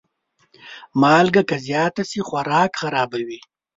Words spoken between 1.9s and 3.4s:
شي، خوراک خرابوي.